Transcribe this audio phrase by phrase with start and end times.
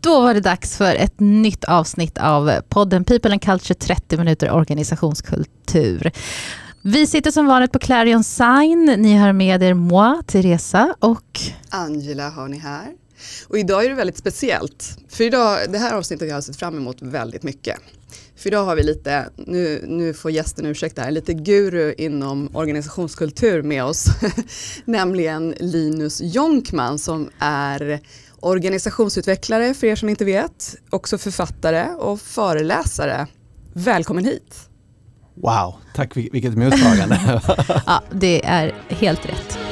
[0.00, 4.52] Då var det dags för ett nytt avsnitt av podden People and Culture 30 minuter
[4.52, 6.12] organisationskultur.
[6.82, 8.94] Vi sitter som vanligt på Clarion Sign.
[8.98, 12.86] Ni har med er moi, Teresa och Angela har ni här.
[13.48, 14.98] Och idag är det väldigt speciellt.
[15.08, 17.78] För idag, det här avsnittet har jag sett fram emot väldigt mycket.
[18.36, 23.62] För idag har vi lite, nu, nu får gästen ursäkta här, lite guru inom organisationskultur
[23.62, 24.04] med oss.
[24.84, 28.00] Nämligen Linus Jonkman som är
[28.40, 33.26] organisationsutvecklare för er som inte vet, också författare och föreläsare.
[33.72, 34.68] Välkommen hit!
[35.34, 37.42] Wow, tack vilket mottagande.
[37.86, 39.67] ja, det är helt rätt.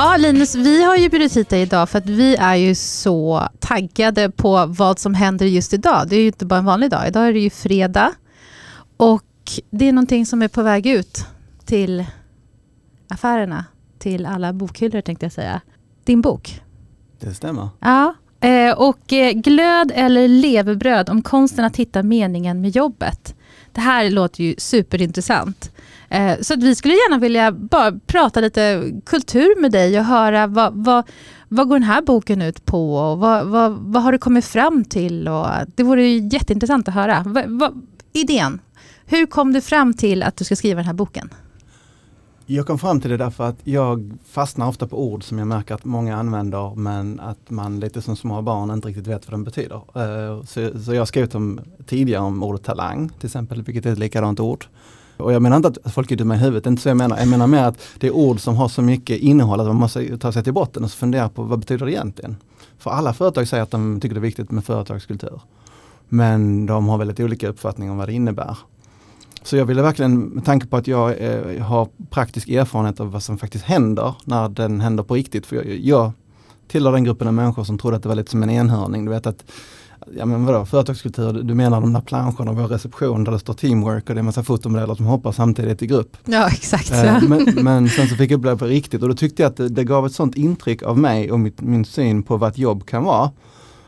[0.00, 3.48] Ja, Linus, vi har ju bjudit hit dig idag för att vi är ju så
[3.58, 6.08] taggade på vad som händer just idag.
[6.08, 7.08] Det är ju inte bara en vanlig dag.
[7.08, 8.12] Idag är det ju fredag
[8.96, 9.24] och
[9.70, 11.26] det är någonting som är på väg ut
[11.64, 12.04] till
[13.08, 13.64] affärerna,
[13.98, 15.60] till alla bokhyllor tänkte jag säga.
[16.04, 16.62] Din bok.
[17.20, 17.68] Det stämmer.
[17.80, 23.34] Ja, eh, och eh, Glöd eller levebröd om konsten att hitta meningen med jobbet.
[23.72, 25.72] Det här låter ju superintressant.
[26.08, 30.46] Eh, så att vi skulle gärna vilja bara prata lite kultur med dig och höra
[30.46, 31.08] vad, vad,
[31.48, 34.84] vad går den här boken ut på och vad, vad, vad har du kommit fram
[34.84, 35.28] till?
[35.28, 37.22] Och det vore jätteintressant att höra.
[37.26, 38.60] Vad, vad, idén,
[39.06, 41.30] hur kom du fram till att du ska skriva den här boken?
[42.50, 45.74] Jag kom fram till det därför att jag fastnar ofta på ord som jag märker
[45.74, 49.44] att många använder men att man lite som små barn inte riktigt vet vad de
[49.44, 49.76] betyder.
[49.76, 50.44] Eh,
[50.84, 54.66] så, jag skrev om, tidigare om ordet talang till exempel, vilket är ett likadant ord.
[55.18, 56.96] Och jag menar inte att folk är dumma i huvudet, det är inte så jag
[56.96, 57.18] menar.
[57.18, 60.18] Jag menar mer att det är ord som har så mycket innehåll att man måste
[60.18, 62.36] ta sig till botten och fundera på vad betyder det egentligen?
[62.78, 65.40] För alla företag säger att de tycker det är viktigt med företagskultur.
[66.08, 68.58] Men de har väldigt olika uppfattningar om vad det innebär.
[69.42, 73.22] Så jag ville verkligen, med tanke på att jag eh, har praktisk erfarenhet av vad
[73.22, 75.46] som faktiskt händer när den händer på riktigt.
[75.46, 76.12] För jag, jag
[76.68, 79.04] tillhör den gruppen av människor som trodde att det var lite som en enhörning.
[79.04, 79.44] Du vet att
[80.16, 84.08] ja men vadå, företagskultur, du menar de där planscherna vår reception där det står teamwork
[84.08, 86.16] och det är massa fotomodeller som hoppar samtidigt i grupp.
[86.24, 86.92] Ja exakt.
[86.92, 89.56] Eh, men, men, sen så fick jag uppleva på riktigt och då tyckte jag att
[89.56, 92.58] det, det gav ett sånt intryck av mig och mitt, min syn på vad ett
[92.58, 93.30] jobb kan vara.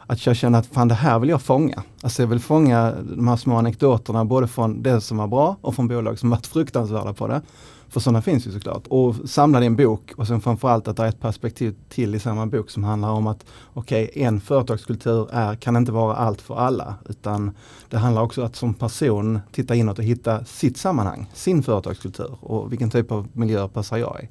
[0.06, 1.82] Att jag kände att fan det här vill jag fånga.
[2.02, 5.74] Alltså jag vill fånga de här små anekdoterna både från det som var bra och
[5.74, 7.42] från bolag som varit fruktansvärda på det.
[7.90, 8.86] För sådana finns ju såklart.
[8.88, 12.18] Och samla i en bok och sen framförallt att det är ett perspektiv till i
[12.18, 16.40] samma bok som handlar om att okej, okay, en företagskultur är, kan inte vara allt
[16.40, 16.94] för alla.
[17.08, 17.56] Utan
[17.88, 22.38] det handlar också om att som person titta inåt och hitta sitt sammanhang, sin företagskultur
[22.40, 24.28] och vilken typ av miljö passar jag i.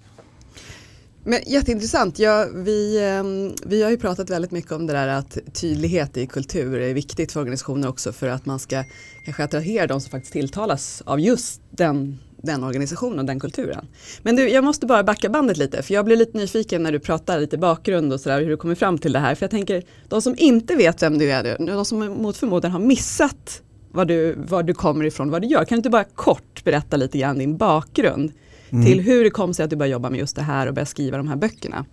[1.23, 2.19] Men jätteintressant.
[2.19, 6.27] Ja, vi, ehm, vi har ju pratat väldigt mycket om det där att tydlighet i
[6.27, 8.83] kultur är viktigt för organisationer också för att man ska
[9.25, 13.87] kanske attrahera de som faktiskt tilltalas av just den den organisationen och den kulturen.
[14.23, 16.99] Men du, jag måste bara backa bandet lite för jag blir lite nyfiken när du
[16.99, 19.35] pratar lite bakgrund och sådär hur du kommer fram till det här.
[19.35, 22.79] För jag tänker, de som inte vet vem du är, de som mot förmodan har
[22.79, 23.61] missat
[23.91, 25.65] var du, var du kommer ifrån, vad du gör.
[25.65, 28.31] Kan du inte bara kort berätta lite grann din bakgrund
[28.69, 28.85] mm.
[28.85, 30.89] till hur det kom sig att du började jobba med just det här och började
[30.89, 31.85] skriva de här böckerna?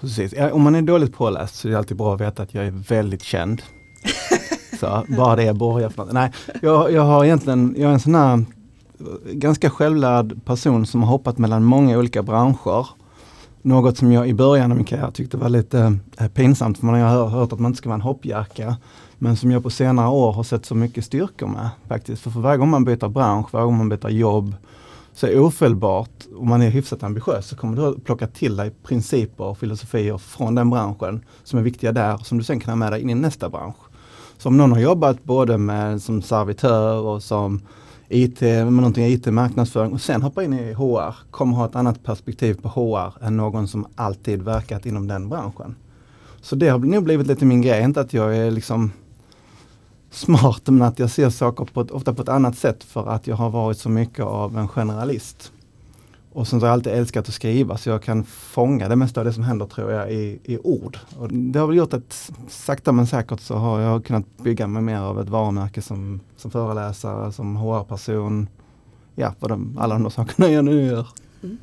[0.00, 2.66] Precis, om man är dåligt påläst så är det alltid bra att veta att jag
[2.66, 3.62] är väldigt känd.
[4.80, 6.12] så bara det borgar för något.
[6.12, 6.32] Nej,
[6.62, 8.44] jag, jag har egentligen, jag är en sån här
[9.32, 12.86] ganska självlärd person som har hoppat mellan många olika branscher.
[13.62, 17.00] Något som jag i början av min karriär tyckte var lite eh, pinsamt för man
[17.00, 18.76] har hört att man inte ska vara en hoppjacka.
[19.18, 22.22] Men som jag på senare år har sett så mycket styrkor med faktiskt.
[22.22, 24.54] För, för varje gång man byter bransch, varje gång man byter jobb
[25.12, 28.70] så är ofelbart, om man är hyfsat ambitiös, så kommer du att plocka till dig
[28.82, 32.76] principer och filosofier från den branschen som är viktiga där, som du sen kan ha
[32.76, 33.76] med dig in i nästa bransch.
[34.38, 37.60] Så om någon har jobbat både med som servitör och som
[38.10, 42.02] IT, med någonting IT, marknadsföring och sen hoppa in i HR, kommer ha ett annat
[42.02, 45.74] perspektiv på HR än någon som alltid verkat inom den branschen.
[46.40, 48.92] Så det har nog blivit lite min grej, inte att jag är liksom
[50.10, 53.26] smart men att jag ser saker på ett, ofta på ett annat sätt för att
[53.26, 55.52] jag har varit så mycket av en generalist.
[56.32, 59.24] Och sen har jag alltid älskat att skriva så jag kan fånga det mesta av
[59.24, 60.98] det som händer tror jag i, i ord.
[61.18, 64.82] Och det har väl gjort att sakta men säkert så har jag kunnat bygga mig
[64.82, 68.48] mer av ett varumärke som, som föreläsare, som HR-person.
[69.14, 71.06] Ja, för de, alla de sakerna jag nu gör.
[71.42, 71.58] Mm.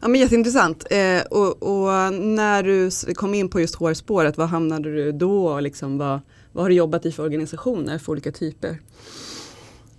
[0.00, 0.86] Ja, men jätteintressant.
[0.90, 5.60] Eh, och, och, när du kom in på just HR-spåret, vad hamnade du då?
[5.60, 6.20] Liksom, vad,
[6.52, 8.78] vad har du jobbat i för organisationer för olika typer?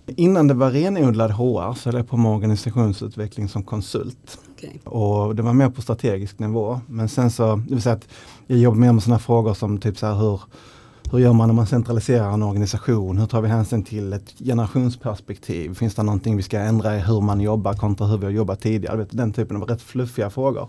[0.06, 4.38] Innan det var renodlad HR så höll jag på med organisationsutveckling som konsult.
[4.56, 4.78] Okay.
[4.84, 6.80] Och det var mer på strategisk nivå.
[6.86, 8.08] Men sen så, det vill säga att
[8.46, 10.40] jag jobbar mer med sådana frågor som typ så här hur,
[11.12, 13.18] hur gör man när man centraliserar en organisation?
[13.18, 15.74] Hur tar vi hänsyn till ett generationsperspektiv?
[15.74, 18.60] Finns det någonting vi ska ändra i hur man jobbar kontra hur vi har jobbat
[18.60, 18.96] tidigare?
[18.96, 20.68] Vet, den typen av rätt fluffiga frågor.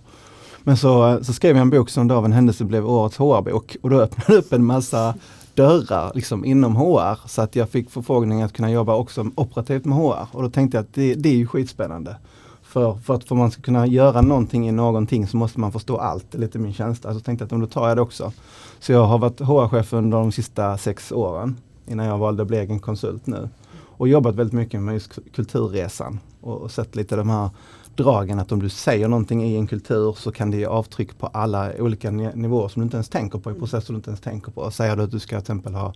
[0.63, 3.77] Men så, så skrev jag en bok som då av en händelse blev årets HR-bok
[3.81, 5.15] och då öppnade upp en massa
[5.55, 9.97] dörrar liksom inom HR så att jag fick förfrågning att kunna jobba också operativt med
[9.97, 12.15] HR och då tänkte jag att det, det är ju skitspännande.
[12.63, 15.97] För, för att för man ska kunna göra någonting i någonting så måste man förstå
[15.97, 17.13] allt, det är lite min känsla.
[17.13, 18.31] Så tänkte jag att då tar jag det också.
[18.79, 22.57] Så jag har varit HR-chef under de sista sex åren innan jag valde att bli
[22.57, 23.49] egen konsult nu.
[23.97, 27.49] Och jobbat väldigt mycket med just kulturresan och, och sett lite de här
[27.95, 31.27] dragen att om du säger någonting i en kultur så kan det ge avtryck på
[31.27, 34.51] alla olika nivåer som du inte ens tänker på i processer du inte ens tänker
[34.51, 34.71] på.
[34.71, 35.93] Säger du att du ska till exempel ha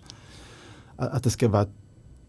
[0.96, 1.66] att det ska vara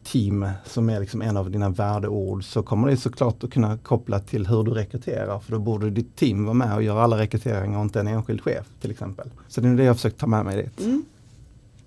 [0.03, 4.19] team som är liksom en av dina värdeord så kommer det såklart att kunna koppla
[4.19, 7.77] till hur du rekryterar för då borde ditt team vara med och göra alla rekryteringar
[7.77, 9.29] och inte en enskild chef till exempel.
[9.47, 10.79] Så det är det jag försökt ta med mig dit.
[10.79, 11.06] Mm.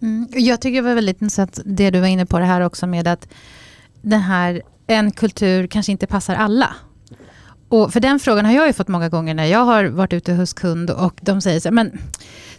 [0.01, 0.29] Mm.
[0.33, 3.09] Jag tycker det var väldigt intressant det du var inne på det här också med
[3.09, 3.29] att
[4.05, 6.75] den här en kultur kanske inte passar alla.
[7.69, 10.33] Och för den frågan har jag ju fått många gånger när jag har varit ute
[10.33, 11.99] hos kund och de säger så här, men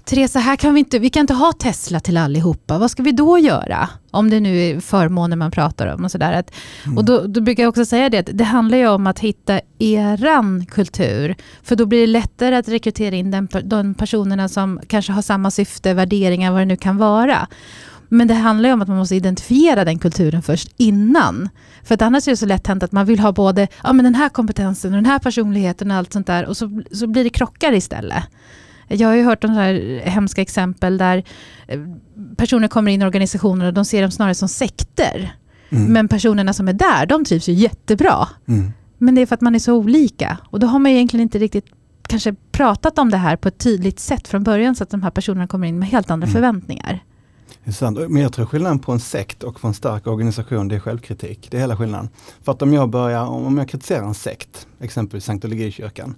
[0.05, 2.77] Teresa, här kan vi, inte, vi kan inte ha Tesla till allihopa.
[2.77, 3.89] Vad ska vi då göra?
[4.11, 6.43] Om det nu är förmåner man pratar om och sådär.
[6.85, 6.97] Mm.
[6.97, 9.59] Och då, då, brukar jag också säga det, att det handlar ju om att hitta
[9.79, 11.35] eran kultur.
[11.63, 15.51] För då blir det lättare att rekrytera in den, de personerna som kanske har samma
[15.51, 17.47] syfte, värderingar, vad det nu kan vara.
[18.17, 21.49] Men det handlar ju om att man måste identifiera den kulturen först innan.
[21.83, 24.05] För att annars är det så lätt hänt att man vill ha både ja, men
[24.05, 27.23] den här kompetensen och den här personligheten och allt sånt där och så, så blir
[27.23, 28.23] det krockar istället.
[28.87, 31.23] Jag har ju hört om så här hemska exempel där
[31.67, 31.79] eh,
[32.37, 35.35] personer kommer in i organisationer och de ser dem snarare som sekter.
[35.69, 35.93] Mm.
[35.93, 38.27] Men personerna som är där, de trivs ju jättebra.
[38.47, 38.71] Mm.
[38.97, 40.37] Men det är för att man är så olika.
[40.49, 41.65] Och då har man egentligen inte riktigt
[42.07, 45.11] kanske pratat om det här på ett tydligt sätt från början så att de här
[45.11, 46.33] personerna kommer in med helt andra mm.
[46.33, 47.03] förväntningar.
[47.65, 47.97] Intressant.
[48.09, 51.47] Men jag tror skillnaden på en sekt och på en stark organisation det är självkritik.
[51.51, 52.09] Det är hela skillnaden.
[52.43, 56.15] För att om jag börjar, om jag kritiserar en sekt, exempelvis Scientologikyrkan,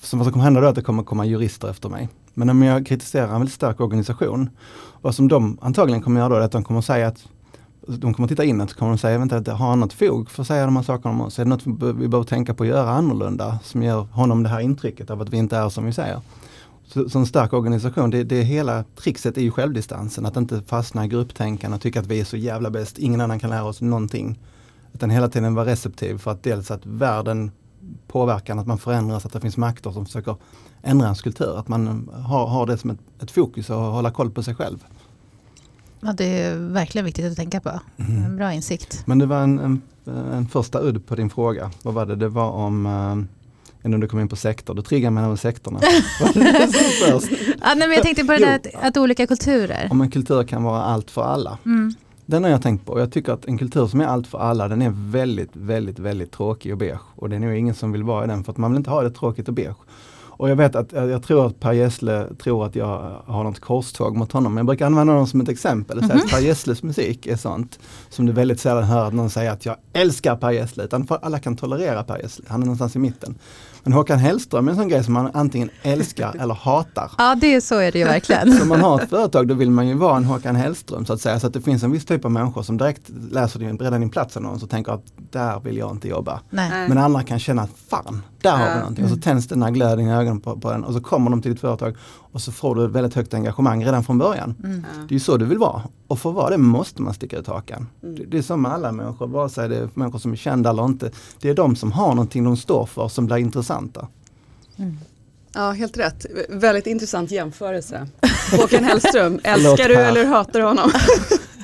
[0.00, 2.08] så vad som kommer hända då är att det kommer komma jurister efter mig.
[2.34, 4.50] Men om jag kritiserar en väldigt stark organisation,
[5.02, 7.28] vad som de antagligen kommer göra då är att de kommer säga att
[7.86, 10.48] de kommer titta inåt och kommer de säga, vänta, har han något fog för att
[10.48, 11.38] säga de här sakerna om oss?
[11.38, 14.60] Är det något vi behöver tänka på att göra annorlunda som ger honom det här
[14.60, 16.20] intrycket av att vi inte är som vi säger?
[16.86, 21.04] Så, så en stark organisation, det, det hela trixet är ju självdistansen, att inte fastna
[21.04, 23.80] i grupptänkande och tycka att vi är så jävla bäst, ingen annan kan lära oss
[23.80, 24.38] någonting.
[24.92, 27.50] Utan hela tiden vara receptiv för att dels att världen
[28.06, 30.36] påverkar, att man förändras, att det finns makter som försöker
[30.82, 31.58] ändra ens kultur.
[31.58, 34.84] Att man har, har det som ett, ett fokus och hålla koll på sig själv.
[36.00, 37.80] Ja, det är verkligen viktigt att tänka på.
[37.96, 38.24] Mm.
[38.24, 39.02] En bra insikt.
[39.06, 39.82] Men det var en, en,
[40.32, 41.70] en, första udd på din fråga.
[41.82, 42.16] Vad var det?
[42.16, 42.86] Det var om
[43.84, 45.78] uh, innan du kom in på sektor, du triggar mig med sektorn.
[45.80, 49.88] ja, nej, men jag tänkte på det där att, att, olika kulturer.
[49.90, 51.58] Om en kultur kan vara allt för alla.
[51.66, 51.94] Mm.
[52.26, 52.98] Den har jag tänkt på.
[52.98, 56.32] Jag tycker att en kultur som är allt för alla den är väldigt, väldigt, väldigt
[56.32, 57.00] tråkig och beige.
[57.16, 58.90] Och det är nog ingen som vill vara i den för att man vill inte
[58.90, 59.76] ha det tråkigt och beige.
[60.36, 64.16] Och jag vet att jag tror att Per Gessle tror att jag har något korståg
[64.16, 64.54] mot honom.
[64.54, 65.98] Men jag brukar använda honom som ett exempel.
[65.98, 66.30] Mm -hmm.
[66.30, 67.78] Per Gessles musik är sånt
[68.08, 70.84] som du väldigt sällan hör att någon säger att jag älskar Per Gessle.
[70.84, 72.44] Utan alla kan tolerera Per Gessle.
[72.48, 73.34] Han är någonstans i mitten.
[73.84, 77.10] Men Håkan Hellström är en sån grej som man antingen älskar eller hatar.
[77.18, 78.56] Ja, det är så är det ju verkligen.
[78.56, 81.12] så om man har ett företag då vill man ju vara en Håkan Hellström så
[81.12, 81.40] att säga.
[81.40, 84.10] Så att det finns en viss typ av människor som direkt läser din, redan din
[84.10, 86.40] platsannons och tänker att där vill jag inte jobba.
[86.50, 86.88] Nej.
[86.88, 88.56] Men andra kan känna att fan, där ja.
[88.56, 89.04] har vi någonting.
[89.04, 91.42] Och så tänds den här glöden i ögonen på, på en och så kommer de
[91.42, 91.96] till ditt företag
[92.32, 94.54] och så får du ett väldigt högt engagemang redan från början.
[94.64, 94.84] Mm.
[95.08, 95.82] Det är ju så du vill vara.
[96.06, 97.86] Och för att vara det måste man sticka ut hakan.
[98.02, 98.14] Mm.
[98.14, 100.70] Det, det, är som med alla människor, vare sig det är människor som är kända
[100.70, 101.10] eller inte.
[101.40, 104.08] Det är de som har någonting de står för som blir intressanta.
[104.76, 104.98] Mm.
[105.52, 106.26] Ja, helt rätt.
[106.48, 108.08] Väldigt intressant jämförelse.
[108.60, 110.90] Håkan Hellström, älskar du eller hatar du honom?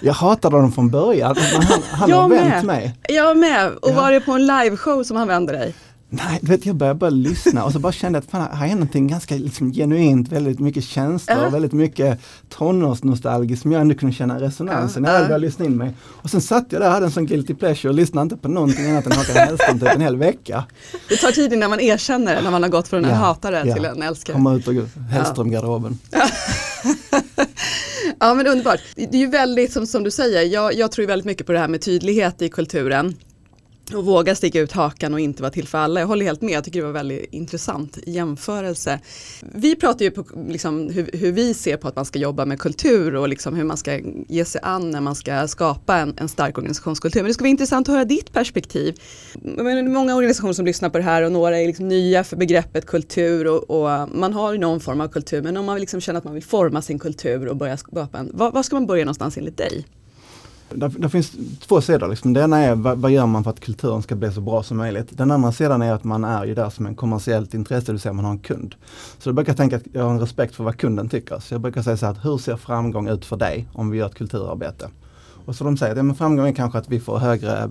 [0.02, 2.96] Jag hatade honom från början, men han, han har vänt mig.
[3.08, 3.94] Jag med, och ja.
[3.94, 5.74] var det på en liveshow som han vände dig?
[6.12, 9.08] Nej, vet, jag började bara lyssna och så bara kände att fan, här är någonting
[9.08, 11.52] ganska liksom, genuint, väldigt mycket känslor, uh.
[11.52, 15.10] väldigt mycket tonårsnostalgiskt som jag ändå kunde känna resonansen uh.
[15.10, 15.94] när jag började lyssna in mig.
[16.02, 18.48] Och sen satt jag där och hade en sån guilty pleasure och lyssnade inte på
[18.48, 20.64] någonting annat än Håkan Hellström typ en hel vecka.
[21.08, 23.74] Det tar tid innan man erkänner när man har gått från en ja, hatare ja.
[23.74, 24.34] till en älskare.
[24.34, 25.98] Komma ut ur Hellström-garderoben.
[26.10, 26.28] Ja.
[28.20, 28.80] ja men underbart.
[28.94, 31.58] Det är ju väldigt som, som du säger, jag, jag tror väldigt mycket på det
[31.58, 33.14] här med tydlighet i kulturen
[33.94, 36.00] och våga sticka ut hakan och inte vara till för alla.
[36.00, 39.00] Jag håller helt med, jag tycker det var väldigt intressant jämförelse.
[39.40, 42.58] Vi pratar ju på liksom, hur, hur, vi ser på att man ska jobba med
[42.58, 46.28] kultur och liksom hur man ska ge sig an när man ska skapa en, en
[46.28, 47.20] stark organisationskultur.
[47.20, 49.00] Men det skulle vara intressant att höra ditt perspektiv.
[49.34, 52.36] det är många organisationer som lyssnar på det här och några är liksom nya för
[52.36, 56.00] begreppet kultur och, och man har ju någon form av kultur men om man liksom
[56.00, 58.86] känner att man vill forma sin kultur och börja skapa en, var, var ska man
[58.86, 59.84] börja någonstans enligt dig?
[60.74, 61.32] Det finns
[61.66, 62.08] två sidor.
[62.08, 62.32] Liksom.
[62.32, 64.76] Det ena är vad, vad, gör man för att kulturen ska bli så bra som
[64.76, 65.08] möjligt.
[65.10, 68.00] Den andra sidan är att man är ju där som en kommersiellt intresse, det vill
[68.00, 68.74] säga man har en kund.
[69.18, 71.38] Så jag brukar tänka att jag har en respekt för vad kunden tycker.
[71.38, 74.06] Så jag brukar säga så här, hur ser framgång ut för dig om vi gör
[74.06, 74.88] ett kulturarbete?
[75.44, 77.70] Och så de säger att ja, men framgång är kanske att vi får högre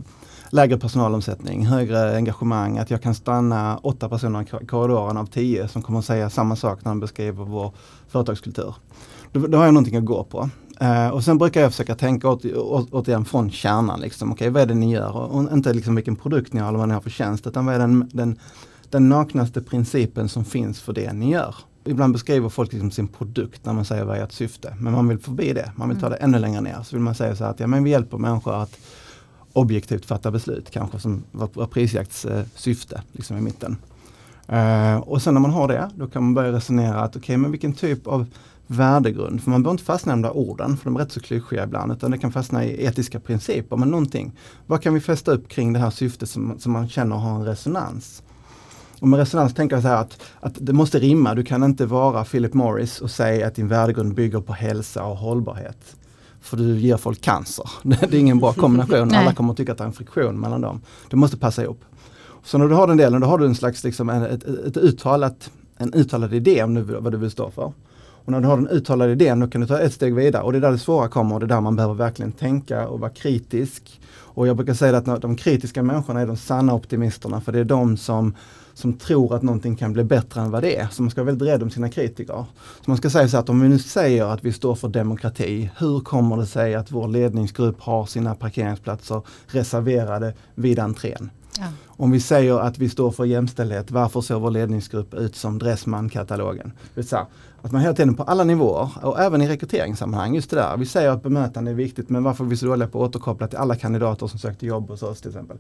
[0.50, 5.82] lägre personalomsättning, högre engagemang, att jag kan stanna åtta personer i korridoren av tio som
[5.82, 7.74] kommer att säga samma sak när de beskriver vår
[8.08, 8.76] företagskultur.
[9.32, 10.50] Då, då har jag någonting att gå på.
[10.82, 14.00] Uh, och sen brukar jag försöka tänka åt, åt, återigen från kärnan.
[14.00, 14.32] Liksom.
[14.32, 15.18] Okay, vad är det ni gör?
[15.18, 17.48] Och, inte liksom vilken produkt ni har eller vad ni har för tjänst.
[17.48, 18.40] Utan vad är den, den,
[18.90, 21.56] den naknaste principen som finns för det ni gör.
[21.86, 24.76] Ibland beskriver folk liksom sin produkt när man säger vad är ert syfte.
[24.80, 25.72] Men man vill förbi det.
[25.76, 26.30] Man vill ta det mm.
[26.30, 26.84] ännu längre ner.
[26.84, 28.80] Så vill man säga så att ja, men vi hjälper människor att
[29.54, 30.72] objektivt fatta beslut.
[30.72, 33.78] Kanske som var prisjakts eh, syfte liksom i mitten.
[34.52, 37.38] Uh, och sen när man har det, då kan man börja resonera att okej, okay,
[37.38, 38.26] men vilken typ av
[38.72, 39.44] värdegrund.
[39.44, 41.64] För man behöver inte fastna i de där orden, för de är rätt så klyschiga
[41.64, 43.78] ibland, utan det kan fastna i etiska principer.
[43.78, 44.32] Men någonting,
[44.68, 47.46] vad kan vi fästa upp kring det här syftet som, som man känner har en
[47.46, 48.24] resonans?
[49.00, 51.36] Och med resonans tänker jag så här att, att det måste rimma.
[51.36, 55.18] Du kan inte vara Philip Morris och säga att din värdegrund bygger på hälsa och
[55.18, 55.96] hållbarhet.
[56.42, 57.70] För du ger folk cancer.
[57.84, 59.12] Det är ingen bra kombination.
[59.16, 60.82] Alla kommer att tycka att det är en friktion mellan dem.
[61.10, 61.82] Det måste passa ihop.
[62.44, 65.52] Så när du har den delen, då har du en slags liksom, ett, ett uttalat,
[65.78, 67.74] en uttalad idé om vad du vill stå för.
[68.26, 70.52] Och när du har den uttalade idén, då kan du ta ett steg vidare och
[70.52, 73.00] det är där det svåra kommer och det är där man behöver verkligen tänka och
[73.00, 74.02] vara kritisk.
[74.40, 77.64] Och jag brukar säga att de kritiska människorna är de sanna optimisterna för det är
[77.64, 78.36] de som,
[78.74, 80.88] som tror att någonting kan bli bättre än vad det är.
[80.88, 82.46] Så man ska vara väldigt rädd om sina kritiker.
[82.82, 85.70] Så man ska säga så att om vi nu säger att vi står för demokrati,
[85.78, 91.30] hur kommer det sig att vår ledningsgrupp har sina parkeringsplatser reserverade vid entrén?
[91.58, 91.66] Ja.
[91.88, 96.72] Om vi säger att vi står för jämställdhet, varför ser vår ledningsgrupp ut som Dressman-katalogen?
[97.62, 100.78] Att man hela tiden på alla nivåer och även i rekryteringssammanhang, just det där.
[100.78, 103.48] Vi säger att bemötande är viktigt men varför är vi så dåliga på att återkoppla
[103.48, 105.58] till alla kandidater som sökte jobb hos oss till exempel.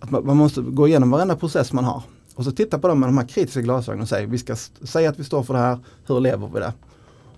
[0.00, 2.02] Att man, man måste gå igenom varenda process man har
[2.34, 5.10] och så titta på dem med de här kritiska glasögonen och säga vi ska säga
[5.10, 6.72] att vi står för det här, hur lever vi det?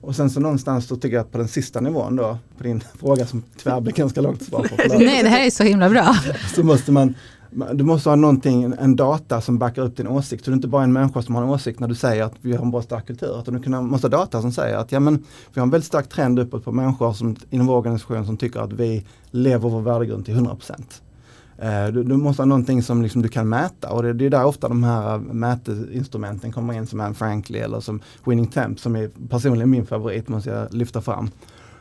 [0.00, 2.82] Och sen så någonstans så tycker jag att på den sista nivån då, på din
[3.00, 4.98] fråga som tyvärr blir ganska långt svar på.
[4.98, 6.16] Nej, det här är så himla bra.
[6.54, 7.14] Så måste man
[7.50, 10.44] du måste ha någonting, en data som backar upp din åsikt.
[10.44, 12.34] Så du är inte bara en människa som har en åsikt när du säger att
[12.40, 13.40] vi har en bra stark kultur.
[13.40, 15.24] Utan du måste ha data som säger att ja, men,
[15.54, 18.60] vi har en väldigt stark trend uppåt på människor som, inom vår organisation som tycker
[18.60, 20.56] att vi lever vår värdegrund till 100
[21.58, 24.30] eh, du, du, måste ha någonting som liksom du kan mäta och det, det är
[24.30, 28.96] där ofta de här mätinstrumenten kommer in som Anne Frankly eller som Winning Temp som
[28.96, 31.30] är personligen min favorit måste jag lyfta fram.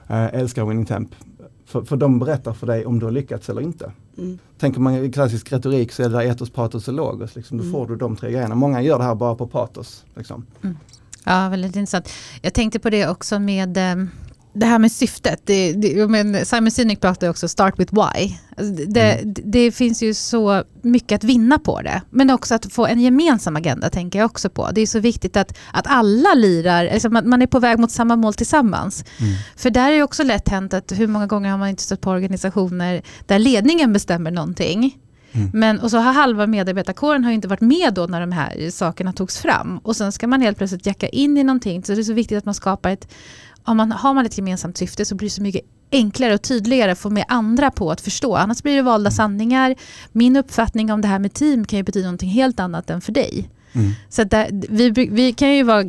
[0.07, 1.09] Eh, älskar Winning Temp.
[1.65, 3.91] För, för de berättar för dig om du har lyckats eller inte.
[4.17, 4.39] Mm.
[4.57, 7.35] Tänker man i klassisk retorik så är det där etos, patos och logos.
[7.35, 7.57] Liksom.
[7.57, 7.73] Då mm.
[7.73, 8.55] får du de tre grejerna.
[8.55, 10.05] Många gör det här bara på patos.
[10.15, 10.45] Liksom.
[10.63, 10.77] Mm.
[11.23, 12.09] Ja, väldigt intressant.
[12.41, 14.09] Jag tänkte på det också med um
[14.55, 18.35] det här med syftet, det, det, men Simon Sinek pratar också start with why.
[18.57, 19.33] Alltså det, mm.
[19.43, 22.01] det, finns ju så mycket att vinna på det.
[22.09, 24.69] Men också att få en gemensam agenda tänker jag också på.
[24.71, 27.91] Det är så viktigt att, att alla lirar, alltså man, man är på väg mot
[27.91, 29.05] samma mål tillsammans.
[29.19, 29.33] Mm.
[29.55, 32.01] För där är det också lätt hänt att hur många gånger har man inte stött
[32.01, 34.97] på organisationer där ledningen bestämmer någonting.
[35.35, 35.49] Mm.
[35.53, 39.13] Men, och så har halva medarbetarkåren har inte varit med då när de här sakerna
[39.13, 39.77] togs fram.
[39.77, 41.83] Och sen ska man helt plötsligt jacka in i någonting.
[41.83, 43.07] Så det är så viktigt att man skapar ett
[43.63, 45.61] om man, har man ett gemensamt syfte så blir det så mycket
[45.91, 48.35] enklare och tydligare att få med andra på att förstå.
[48.35, 49.75] Annars blir det valda sanningar.
[50.11, 53.11] Min uppfattning om det här med team kan ju betyda någonting helt annat än för
[53.11, 53.49] dig.
[53.75, 53.91] Mm.
[54.09, 55.83] Så där, vi, vi kan ju vara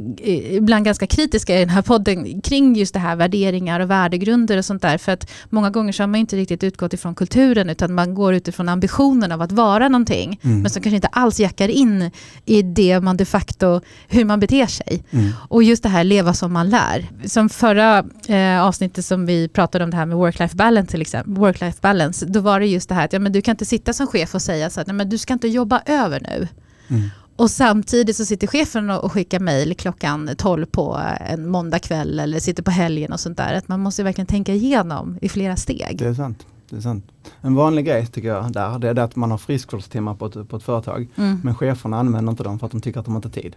[0.50, 4.64] ibland ganska kritiska i den här podden kring just det här värderingar och värdegrunder och
[4.64, 4.98] sånt där.
[4.98, 8.34] För att många gånger så har man inte riktigt utgått ifrån kulturen utan man går
[8.34, 10.40] utifrån ambitionen av att vara någonting.
[10.42, 10.62] Mm.
[10.62, 12.10] Men som kanske inte alls jackar in
[12.44, 15.04] i det man de facto, hur man beter sig.
[15.10, 15.32] Mm.
[15.48, 17.06] Och just det här leva som man lär.
[17.24, 21.34] Som förra eh, avsnittet som vi pratade om det här med work-life balance till exempel.
[21.34, 23.92] Work-life balance, då var det just det här att ja, men du kan inte sitta
[23.92, 26.48] som chef och säga så att nej, men du ska inte jobba över nu.
[26.88, 27.10] Mm.
[27.36, 32.62] Och samtidigt så sitter chefen och skickar mejl klockan 12 på en måndagkväll eller sitter
[32.62, 33.54] på helgen och sånt där.
[33.54, 35.98] Att man måste verkligen tänka igenom i flera steg.
[35.98, 36.46] Det är sant.
[36.70, 37.04] det är sant.
[37.40, 40.48] En vanlig grej tycker jag där, det är det att man har friskvårdstimmar på ett,
[40.48, 41.08] på ett företag.
[41.16, 41.40] Mm.
[41.44, 43.56] Men cheferna använder inte dem för att de tycker att de inte har tid.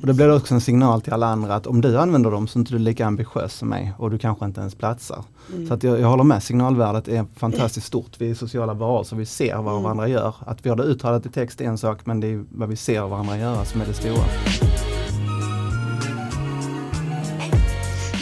[0.00, 2.58] Och det blir också en signal till alla andra att om du använder dem så
[2.58, 5.24] är inte du lika ambitiös som mig och du kanske inte ens platsar.
[5.54, 5.68] Mm.
[5.68, 8.10] Så att jag, jag håller med, signalvärdet är fantastiskt stort.
[8.18, 9.82] Vi är sociala varelser, vi ser vad Mm.
[9.82, 10.34] varandra gör.
[10.46, 12.76] Att vi har det uttalat i text är en sak men det är vad vi
[12.76, 14.24] ser varandra göra som är det stora.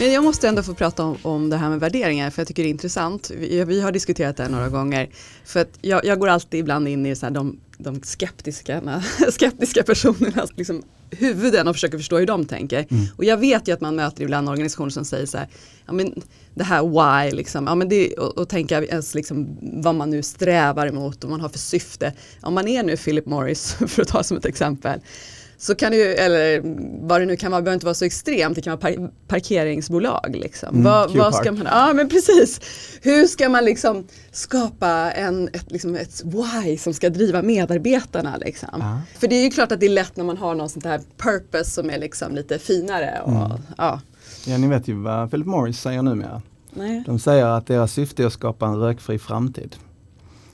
[0.01, 2.63] Men jag måste ändå få prata om, om det här med värderingar för jag tycker
[2.63, 3.31] det är intressant.
[3.31, 5.09] Vi, vi har diskuterat det här några gånger.
[5.45, 10.51] För att jag, jag går alltid ibland in i så de, de skeptiska, skeptiska personernas
[10.57, 12.87] liksom, huvuden och försöker förstå hur de tänker.
[12.91, 13.07] Mm.
[13.17, 15.49] Och jag vet ju att man möter ibland organisationer som säger så här,
[15.87, 16.23] ja men
[16.55, 20.23] det här why, liksom, ja, men det, och, och tänka ens liksom, vad man nu
[20.23, 22.13] strävar emot och vad man har för syfte.
[22.41, 25.01] Om man är nu Philip Morris, för att ta som ett exempel,
[25.61, 26.61] så kan det ju, eller
[27.09, 30.37] vad det nu kan vara, behöver inte vara så extremt, det kan vara par parkeringsbolag.
[30.37, 30.69] Liksom.
[30.69, 32.61] Mm, vad, vad ska man, ja men precis.
[33.03, 38.37] Hur ska man liksom skapa en, ett, liksom ett why som ska driva medarbetarna?
[38.37, 38.69] Liksom?
[38.73, 39.01] Ja.
[39.19, 41.01] För det är ju klart att det är lätt när man har någon sånt här
[41.17, 43.21] purpose som är liksom lite finare.
[43.25, 43.51] Och, Mm.
[43.79, 44.01] ja.
[44.47, 46.43] Ja, ni vet ju vad Philip Morris säger numera.
[46.71, 47.03] Nej.
[47.07, 49.77] De säger att deras syfte är att skapa en rökfri framtid.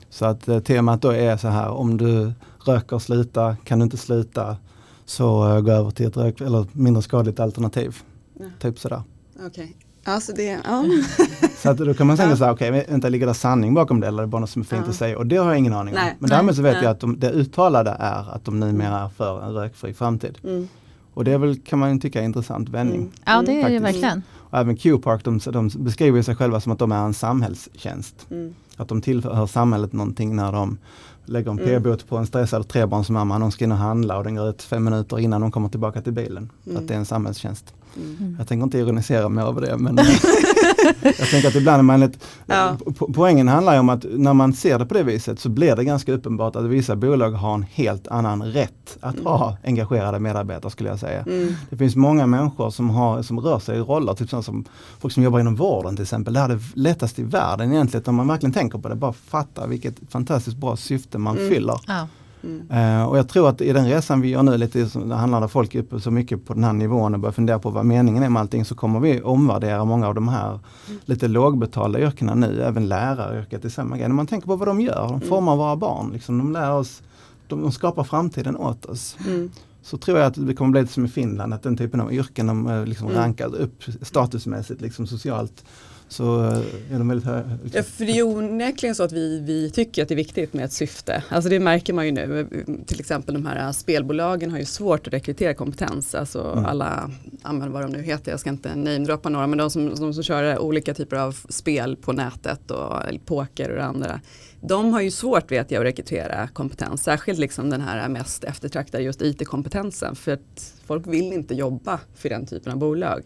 [0.09, 2.31] Så att eh, temat då är så här, om du
[2.65, 4.57] röker sluta, kan du inte sluta,
[5.05, 7.97] så eh, gå över till ett rök, eller mindre skadligt alternativ.
[8.39, 8.45] Ja.
[8.59, 9.01] Typ sådär.
[9.45, 9.75] Okej.
[10.03, 10.85] Alltså det, ja.
[11.57, 12.37] Så att då kan man tänka Ja.
[12.37, 14.49] så här, okej, okay, vänta, ligger det sanning bakom det eller är det bara något
[14.49, 14.89] som är fint Ja.
[14.89, 15.17] att säga?
[15.17, 15.99] Och det har jag ingen aning om.
[15.99, 16.15] Nej.
[16.19, 16.83] Men därmed så vet Nej.
[16.83, 20.37] jag att de, det uttalade är att de numera är för en rökfri framtid.
[20.43, 20.67] Mm.
[21.13, 22.99] Och det är väl, kan man tycka är en intressant vändning.
[22.99, 23.11] Mm.
[23.25, 24.21] Ja, det är det verkligen.
[24.33, 28.27] Och även Q-Park, de, de beskriver sig själva som att de är en samhällstjänst.
[28.31, 28.55] Mm.
[28.77, 30.77] Att de tillhör samhället någonting när de
[31.25, 31.83] lägger en Mm.
[31.83, 33.39] p-bot på en stressad trebarnsmamma.
[33.39, 36.01] De ska in och handla och den går ut fem minuter innan de kommer tillbaka
[36.01, 36.51] till bilen.
[36.65, 36.77] Mm.
[36.77, 37.73] Att det är en samhällstjänst.
[37.97, 38.35] Mm.
[38.37, 39.97] Jag tänker inte ironisera mer över det men
[41.03, 42.77] jag tänker att ibland är man lite, Ja.
[42.85, 45.75] po- poängen handlar ju om att när man ser det på det viset så blir
[45.75, 49.25] det ganska uppenbart att vissa bolag har en helt annan rätt att Mm.
[49.25, 51.21] ha engagerade medarbetare skulle jag säga.
[51.21, 51.53] Mm.
[51.69, 54.65] Det finns många människor som, har, som rör sig i roller, typ som
[54.99, 56.33] folk som jobbar inom vården till exempel.
[56.33, 58.95] Det är det lättaste i världen egentligen om man verkligen tänker på det.
[58.95, 61.49] Bara fatta vilket fantastiskt bra syfte man Mm.
[61.49, 61.79] fyller.
[61.87, 62.07] Ja.
[62.45, 62.99] Mm.
[62.99, 65.49] Eh, och jag tror att i den resan vi gör nu, lite det handlar om
[65.49, 68.23] folk är uppe så mycket på den här nivån och börjar fundera på vad meningen
[68.23, 70.59] är med allting så kommer vi omvärdera många av de här
[71.05, 72.61] lite lågbetalda yrkena nu.
[72.63, 74.07] Även läraryrket är samma grej.
[74.07, 76.09] När man tänker på vad de gör, de formar våra barn.
[76.13, 77.01] Liksom, de lär oss,
[77.47, 79.17] de, de skapar framtiden åt oss.
[79.27, 79.51] Mm.
[79.81, 82.13] Så tror jag att det kommer bli lite som i Finland, att den typen av
[82.13, 83.17] yrken de eh, liksom Mm.
[83.19, 85.63] rankar upp statusmässigt, liksom socialt.
[86.07, 87.57] Så eh, är de väldigt höga.
[87.73, 90.65] Ja, för det är onekligen så att vi, vi tycker att det är viktigt med
[90.65, 91.23] ett syfte.
[91.29, 92.47] Alltså det märker man ju nu.
[92.85, 96.15] Till exempel de här spelbolagen har ju svårt att rekrytera kompetens.
[96.15, 96.65] Alltså Mm.
[96.65, 97.11] alla,
[97.43, 100.23] men vad de nu heter, jag ska inte namedroppa några, men de som, de som
[100.23, 102.93] kör olika typer av spel på nätet och
[103.25, 104.21] poker och det andra.
[104.61, 109.03] De har ju svårt vet jag att rekrytera kompetens, särskilt liksom den här mest eftertraktade
[109.03, 110.15] just IT-kompetensen.
[110.15, 113.21] För att folk vill inte jobba för den typen av bolag.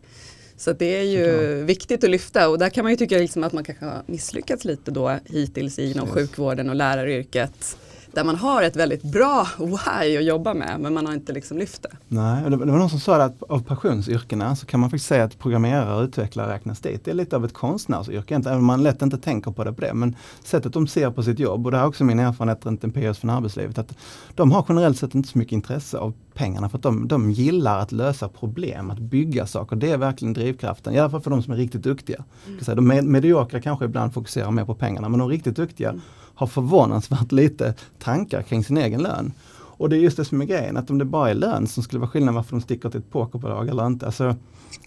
[0.59, 1.69] Så det är ju Såklart.
[1.69, 4.65] viktigt att lyfta och där kan man ju tycka liksom att man kanske har misslyckats
[4.65, 6.13] lite då hittills inom Yes.
[6.15, 7.77] sjukvården och läraryrket.
[8.11, 11.57] Där man har ett väldigt bra why att jobba med men man har inte liksom
[11.57, 11.89] lyft det.
[12.07, 15.39] Nej, det, var någon som sa att av passionsyrkena så kan man faktiskt säga att
[15.39, 17.05] programmerare och utvecklare räknas dit.
[17.05, 19.81] Det är lite av ett konstnärsyrke, även om man lätt inte tänker på det på
[19.81, 19.93] det.
[19.93, 22.83] Men sättet de ser på sitt jobb, och det här är också min erfarenhet rent
[22.83, 23.93] empirisk från arbetslivet, att
[24.35, 27.79] de har generellt sett inte så mycket intresse av pengarna för att de, de gillar
[27.79, 29.75] att lösa problem, att bygga saker.
[29.75, 32.23] Det är verkligen drivkraften, i alla fall för de som är riktigt duktiga.
[32.47, 32.75] Mm.
[32.75, 35.95] De med, mediokra kanske ibland fokuserar mer på pengarna, men de riktigt duktiga
[36.35, 39.33] har förvånansvärt lite tankar kring sin egen lön.
[39.79, 41.83] Och det är just det som är grejen, att om det bara är lön som
[41.83, 44.05] skulle vara skillnaden varför de sticker till ett pokerbolag eller inte.
[44.05, 44.35] Alltså,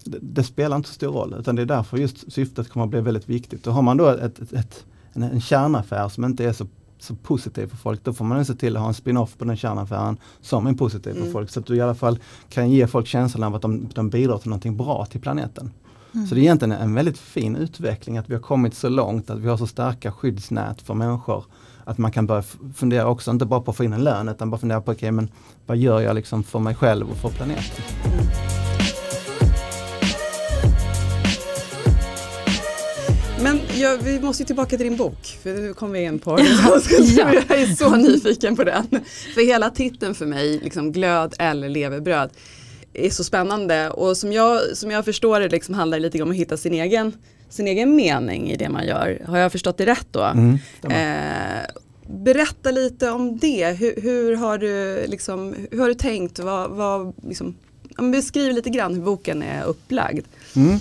[0.05, 2.89] det, det spelar inte så stor roll, utan det är därför just syftet kommer att
[2.89, 3.67] bli väldigt viktigt.
[3.67, 6.67] Och har man då ett, ett, ett, en, en kärnaffär som inte är så,
[7.03, 9.57] så positiv för folk, då får man se till att ha en spin-off på den
[9.57, 11.31] kärnaffären som är positiv för Mm.
[11.33, 11.49] folk.
[11.49, 14.37] Så att du i alla fall kan ge folk känslan av att de, de bidrar
[14.37, 15.71] till någonting bra till planeten.
[16.13, 16.27] Mm.
[16.27, 19.39] Så det är egentligen en väldigt fin utveckling att vi har kommit så långt att
[19.39, 21.45] vi har så starka skyddsnät för människor.
[21.85, 22.43] Att man kan börja
[22.75, 25.11] fundera också, inte bara på att få in en lön, utan bara fundera på, okej
[25.11, 25.29] men
[25.65, 27.83] vad gör jag liksom för mig själv och för planeten?
[33.43, 36.39] Men ja, vi måste ju tillbaka till din bok, för nu kom vi in på
[36.39, 37.33] Ja.
[37.33, 38.87] Jag är så nyfiken på den.
[39.33, 42.29] För hela titeln för mig, liksom glöd eller levebröd,
[42.93, 43.89] är så spännande.
[43.89, 46.73] Och som jag, som jag förstår det liksom handlar det lite om att hitta sin
[46.73, 47.13] egen,
[47.49, 49.21] sin egen mening i det man gör.
[49.27, 50.23] Har jag förstått det rätt då?
[50.23, 50.59] Mm.
[50.83, 51.65] Eh,
[52.07, 53.71] berätta lite om det.
[53.71, 56.39] Hur, hur, har, du, liksom, hur har du tänkt?
[56.39, 57.55] Vad, vad, liksom,
[58.11, 60.25] beskriv lite grann hur boken är upplagd.
[60.55, 60.79] Mm.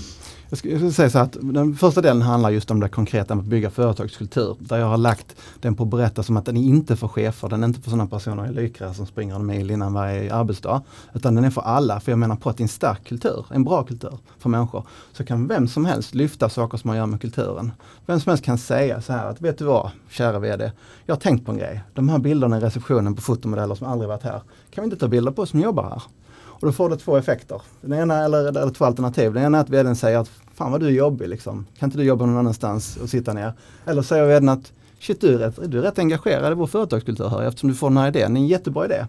[0.53, 3.49] Jag skulle, säga så att den första delen handlar just om det konkreta med att
[3.49, 4.57] bygga företagskultur.
[4.59, 7.49] Där jag har lagt den på att berätta som att den är inte för chefer,
[7.49, 10.83] den är inte för sådana personer i Lycra som springer en mil innan varje arbetsdag.
[11.13, 13.47] Utan den är för alla, för jag menar på att det är en stark kultur,
[13.51, 16.99] en bra kultur för människor, så kan vem som helst lyfta saker som har att
[16.99, 17.73] göra med kulturen.
[18.07, 20.73] Vem som helst kan säga så här att, vet du vad, kära VD,
[21.07, 21.83] jag har tänkt på en grej.
[21.95, 25.09] De här bilderna i receptionen på fotomodeller som aldrig varit här, kan vi inte ta
[25.09, 26.03] bilder på som jobbar här?
[26.63, 27.63] Och då får det två effekter.
[27.81, 29.33] Den ena, eller, eller två alternativ.
[29.33, 31.67] Den ena är att vdn säger att fan vad du är jobbig liksom.
[31.79, 33.53] Kan inte du jobba någon annanstans och sitta ner?
[33.85, 37.29] Eller säger vdn att shit du är rätt, du är rätt engagerad i vår företagskultur
[37.29, 38.35] här eftersom du får den här idén.
[38.35, 39.07] Det är en jättebra idé.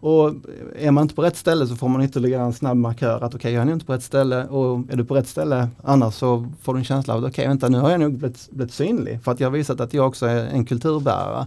[0.00, 0.32] Och
[0.78, 3.36] är man inte på rätt ställe så får man ytterligare en snabb markör att okej
[3.36, 6.48] okay, jag är inte på rätt ställe och är du på rätt ställe annars så
[6.62, 8.74] får du en känsla av att okej okay, vänta nu har jag nog blivit, blivit
[8.74, 11.46] synlig för att jag har visat att jag också är en kulturbärare.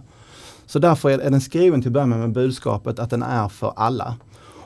[0.66, 3.72] Så därför är den skriven till att börja med med budskapet att den är för
[3.76, 4.16] alla.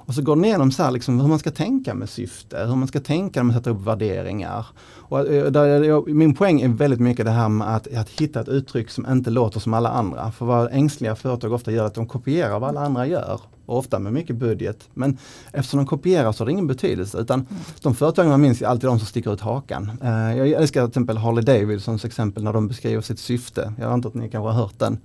[0.07, 2.77] Och så går den igenom så här liksom hur man ska tänka med syfte, hur
[2.77, 4.67] man ska tänka när man sätter upp värderingar.
[4.97, 8.41] Och eh, där, jag, min poäng är väldigt mycket det här med att, att hitta
[8.41, 10.33] ett uttryck som inte låter som alla andra.
[10.33, 13.41] För vad ängsliga företag ofta gör är att de kopierar vad alla andra gör.
[13.67, 14.89] Och ofta med mycket budget.
[14.95, 15.19] Men
[15.53, 17.19] eftersom de kopierar så har det ingen betydelse.
[17.19, 17.63] Utan mm.
[17.83, 19.91] de företagen man minns är alltid de som sticker ut hakan.
[20.03, 23.73] Uh, jag älskar till exempel Harley Davidsons exempel när de beskriver sitt syfte.
[23.79, 24.99] Jag antar att ni kanske har hört den.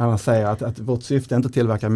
[0.00, 1.88] Han säger att, att vårt syfte är inte att tillverka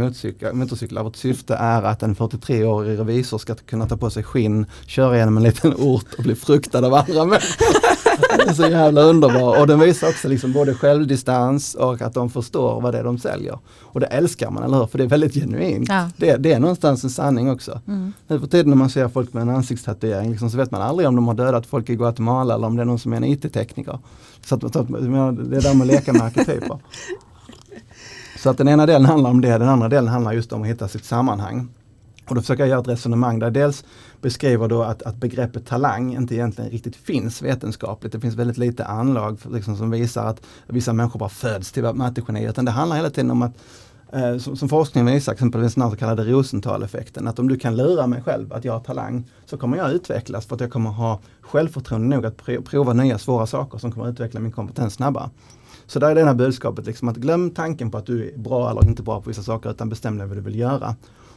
[0.53, 1.03] motorcyklar.
[1.03, 5.37] Vårt syfte är att en 43-årig revisor ska kunna ta på sig skinn, köra genom
[5.37, 7.67] en liten ort och bli fruktad av andra människor.
[8.37, 12.31] Det är så jävla underbar och den visar också liksom både självdistans och att de
[12.31, 13.59] förstår vad det är de säljer.
[13.81, 14.87] Och det älskar man, eller hur?
[14.87, 15.89] För det är väldigt genuint.
[15.89, 16.09] Ja.
[16.17, 17.81] Det, det, är någonstans en sanning också.
[17.87, 18.13] Mm.
[18.27, 21.09] Nu för tiden när man ser folk med en ansiktstatuering liksom, så vet man aldrig
[21.09, 23.25] om de har dödat folk i Guatemala eller om det är någon som är en
[23.25, 23.99] IT-tekniker.
[24.45, 26.79] Så, att, att, det är där man leker med arketyper.
[28.45, 30.69] Så att den ena delen handlar om det, den andra delen handlar just om att
[30.69, 31.69] hitta sitt sammanhang.
[32.29, 33.85] Och då försöker jag göra ett resonemang där dels
[34.21, 38.13] beskriver då att, att begreppet talang inte egentligen riktigt finns vetenskapligt.
[38.13, 42.45] Det finns väldigt lite anlag liksom, som visar att vissa människor bara föds till mattegeni.
[42.45, 43.53] Utan det handlar hela tiden om att
[44.13, 48.07] eh, som, som forskningen visar, exempelvis den så kallade Rosenthal-effekten, att om du kan lura
[48.07, 51.21] mig själv att jag har talang så kommer jag utvecklas för att jag kommer ha
[51.41, 55.31] självförtroende nog att prova nya svåra saker som kommer utveckla min kompetens snabbare.
[55.87, 58.71] Så där är det här budskapet, liksom att glöm tanken på att du är bra
[58.71, 60.97] eller inte bra på vissa saker utan bestäm dig vad du vill göra.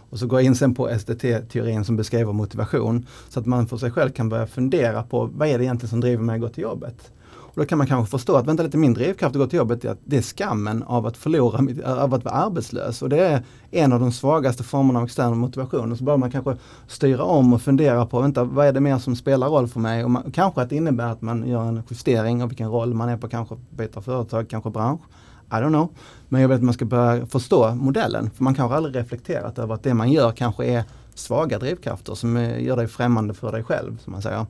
[0.09, 3.77] Och så går jag in sen på SDT-teorin som beskriver motivation så att man för
[3.77, 6.49] sig själv kan börja fundera på vad är det egentligen som driver mig att gå
[6.49, 7.11] till jobbet.
[7.57, 9.85] Och då kan man kanske förstå att vänta lite, min drivkraft att gå till jobbet
[9.85, 11.57] är att det är skammen av att förlora,
[12.03, 13.01] av att vara arbetslös.
[13.01, 15.91] Och det är en av de svagaste formerna av extern motivation.
[15.91, 18.97] Och så bör man kanske styra om och fundera på, vänta, vad är det mer
[18.97, 20.03] som spelar roll för mig?
[20.03, 23.09] Och man, kanske att det innebär att man gör en justering av vilken roll man
[23.09, 25.01] är på, kanske byta företag, kanske bransch.
[25.49, 25.89] I don't know.
[26.29, 28.29] Men jag vet att man ska börja förstå modellen.
[28.29, 30.83] För man kanske aldrig reflekterat över att det man gör kanske är
[31.15, 33.97] svaga drivkrafter som eh, gör dig främmande för dig själv.
[34.03, 34.45] som man säger.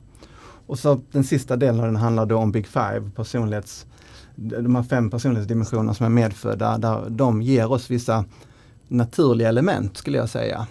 [0.68, 3.86] Och så den sista delen av den handlar då om Big Five, personlighets,
[4.34, 8.24] de här fem personlighetsdimensionerna som är medfödda, där de ger oss vissa
[8.88, 10.66] naturliga element skulle jag säga.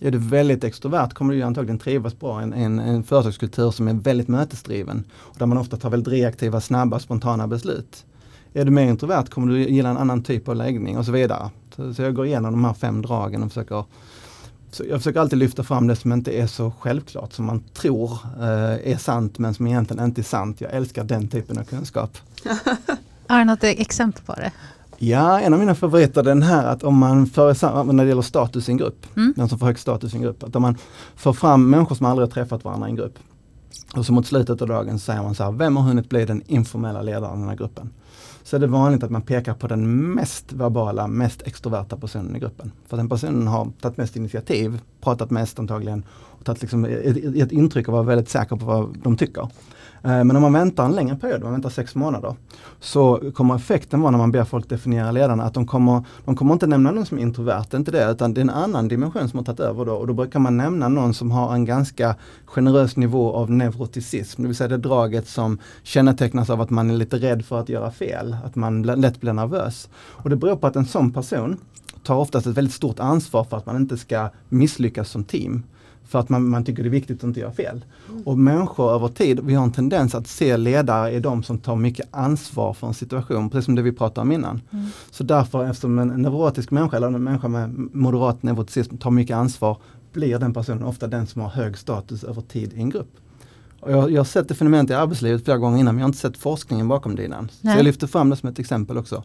[0.00, 3.88] Är du väldigt extrovert kommer du antagligen trivas bra i en, en, en företagskultur som
[3.88, 5.04] är väldigt mötesdriven.
[5.12, 8.04] Och där man ofta tar väldigt reaktiva, snabba, spontana beslut.
[8.52, 11.50] Är du mer introvert kommer du gilla en annan typ av läggning och så vidare.
[11.76, 13.84] Så, så jag går igenom de här fem dragen och försöker
[14.70, 18.10] så jag försöker alltid lyfta fram det som inte är så självklart som man tror
[18.40, 20.60] eh, är sant men som egentligen inte är sant.
[20.60, 22.18] Jag älskar den typen av kunskap.
[23.28, 24.52] Har du något exempel på det?
[24.98, 28.22] Ja, en av mina favoriter är den här att om man för, när det gäller
[28.22, 29.32] status i en grupp, mm.
[29.36, 30.76] den som får högst status i en grupp, att om man
[31.16, 33.18] får fram människor som aldrig har träffat varandra i en grupp.
[33.94, 36.42] Och så mot slutet av dagen säger man så här, vem har hunnit bli den
[36.46, 37.90] informella ledaren i den här gruppen?
[38.42, 42.38] Så är det vanligt att man pekar på den mest verbala, mest extroverta personen i
[42.38, 42.72] gruppen.
[42.86, 47.52] För den personen har tagit mest initiativ, pratat mest antagligen och tagit liksom ett, ett
[47.52, 49.48] intryck av att vara väldigt säker på vad de tycker.
[50.02, 52.34] Eh, men om man väntar en längre period, man väntar sex månader,
[52.80, 55.42] så kommer effekten vara när man ber folk definiera ledarna.
[55.44, 58.40] Att de kommer, de kommer inte nämna någon som är introvert, inte det, utan det
[58.40, 59.92] är en annan dimension som har tagit över då.
[59.92, 64.48] Och då brukar man nämna någon som har en ganska generös nivå av neuroticism, det
[64.48, 67.90] vill säga det draget som kännetecknas av att man är lite rädd för att göra
[67.90, 69.88] fel, att man lätt blir nervös.
[69.94, 71.56] Och det beror på att en sån person
[72.02, 75.62] tar oftast ett väldigt stort ansvar för att man inte ska misslyckas som team.
[76.04, 77.84] För att man, man tycker det är viktigt att inte göra fel.
[78.08, 78.22] Mm.
[78.22, 81.76] Och människor över tid, vi har en tendens att se ledare i de som tar
[81.76, 84.60] mycket ansvar för en situation, precis som det vi pratade om innan.
[84.70, 84.86] Mm.
[85.10, 89.76] Så därför, eftersom en neurotisk människa eller en människa med moderat neuroticism tar mycket ansvar,
[90.12, 93.10] blir den personen ofta den som har hög status över tid i en grupp.
[93.80, 96.08] Och jag, jag har sett det fenomenet i arbetslivet flera gånger innan, men jag har
[96.08, 97.50] inte sett forskningen bakom det innan.
[97.60, 97.74] Nej.
[97.74, 99.24] Så jag lyfter fram det som ett exempel också.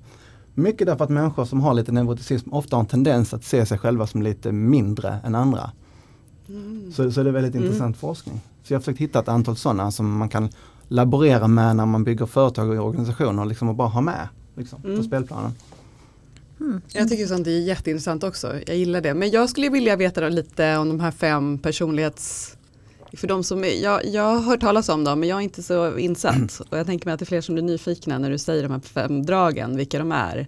[0.56, 3.78] Mycket därför att människor som har lite neuroticism ofta har en tendens att se sig
[3.78, 5.72] själva som lite mindre än andra
[6.50, 6.92] Mm.
[6.94, 7.66] Så, så det är väldigt mm.
[7.66, 8.42] intressant forskning.
[8.64, 10.50] Så jag har försökt hitta ett antal sådana som man kan
[10.88, 14.88] laborera med när man bygger företag och organisationer liksom och bara ha med liksom, på
[14.88, 15.04] mm.
[15.04, 15.52] spelplanen.
[16.60, 16.82] Mm.
[16.94, 18.54] Jag tycker sånt är jätteintressant också.
[18.68, 19.14] Jag gillar det.
[19.14, 22.58] Men jag skulle vilja veta lite om de här fem personlighets...
[23.16, 25.98] För de som jag, jag har hört talas om dem men jag är inte så
[25.98, 26.60] insatt.
[26.70, 28.72] Och jag tänker mig att det är fler som blir nyfikna när du säger de
[28.72, 30.48] här fem dragen, vilka de är.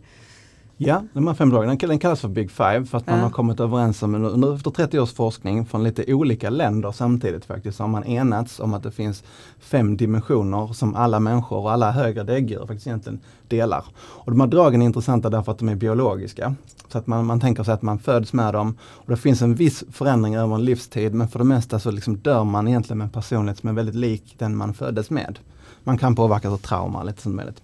[0.79, 3.11] Ja, de här fem dragen, den kallas för Big Five för att ja.
[3.11, 7.45] man har kommit överens om, under, efter 30 års forskning från lite olika länder samtidigt
[7.45, 9.23] faktiskt, så har man enats om att det finns
[9.59, 13.85] fem dimensioner som alla människor och alla högre däggdjur faktiskt egentligen delar.
[13.97, 16.55] Och de här dragen är intressanta därför att de är biologiska.
[16.87, 19.55] Så att man, man tänker sig att man föds med dem och det finns en
[19.55, 23.05] viss förändring över en livstid men för det mesta så liksom dör man egentligen med
[23.05, 25.39] en personlighet som är väldigt lik den man föddes med.
[25.83, 27.61] Man kan påverkas av trauma lite som möjligt.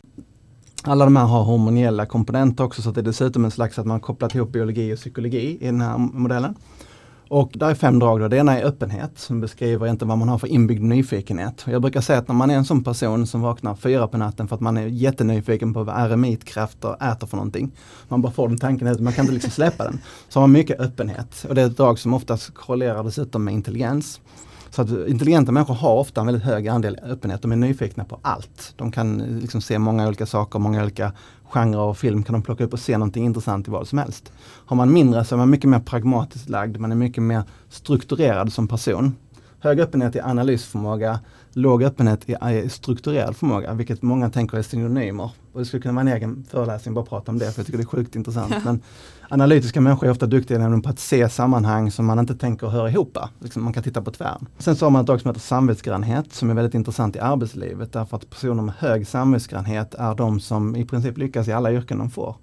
[0.85, 3.99] Alla de här har hormoniella komponenter också så det är dessutom en slags att man
[3.99, 6.55] kopplat ihop biologi och psykologi i den här modellen.
[7.29, 8.19] Och där är fem drag.
[8.19, 8.27] Då.
[8.27, 11.65] Det ena är öppenhet som beskriver inte vad man har för inbyggd nyfikenhet.
[11.67, 14.47] Jag brukar säga att när man är en sån person som vaknar fyra på natten
[14.47, 17.71] för att man är jättenyfiken på vad eremitkrafter äter för någonting.
[18.07, 19.99] Man bara får den tanken, man kan inte liksom släppa den.
[20.29, 23.53] Så har man mycket öppenhet och det är ett drag som oftast korrelerar dessutom med
[23.53, 24.19] intelligens.
[24.75, 27.41] Så att intelligenta människor har ofta en väldigt hög andel öppenhet.
[27.41, 28.73] De är nyfikna på allt.
[28.75, 31.11] De kan liksom se många olika saker, många olika
[31.43, 34.31] genrer och film kan de plocka upp och se någonting intressant i vad som helst.
[34.41, 38.53] Har man mindre så är man mycket mer pragmatiskt lagd, man är mycket mer strukturerad
[38.53, 39.15] som person.
[39.59, 41.19] Hög öppenhet är analysförmåga,
[41.51, 45.29] låg öppenhet är strukturerad förmåga, vilket många tänker är synonymer.
[45.53, 47.77] Och det skulle kunna vara en egen föreläsning bara prata om det, för jag tycker
[47.77, 48.55] det är sjukt intressant.
[48.63, 48.81] Men
[49.33, 53.17] analytiska människor är ofta duktiga på att se sammanhang som man inte tänker höra ihop.
[53.39, 54.47] Liksom man kan titta på tvären.
[54.57, 57.93] Sen så har man ett drag som heter samvetsgrannhet som är väldigt intressant i arbetslivet
[57.93, 61.97] därför att personer med hög samvetsgrannhet är de som i princip lyckas i alla yrken
[61.97, 62.35] de får.